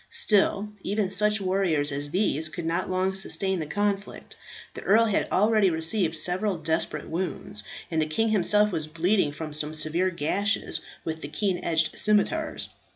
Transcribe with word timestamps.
Still, 0.09 0.71
even 0.81 1.11
such 1.11 1.39
warriors 1.39 1.91
as 1.91 2.09
these 2.09 2.49
could 2.49 2.65
not 2.65 2.89
long 2.89 3.13
sustain 3.13 3.59
the 3.59 3.67
conflict. 3.67 4.35
The 4.73 4.81
earl 4.81 5.05
had 5.05 5.27
already 5.31 5.69
received 5.69 6.17
several 6.17 6.57
desperate 6.57 7.07
wounds, 7.07 7.63
and 7.91 8.01
the 8.01 8.07
king 8.07 8.29
himself 8.29 8.71
was 8.71 8.87
bleeding 8.87 9.31
from 9.31 9.53
some 9.53 9.75
severe 9.75 10.09
gashes 10.09 10.81
with 11.05 11.21
the 11.21 11.27
keen 11.27 11.59
edged 11.63 11.99
scimitars. 11.99 12.69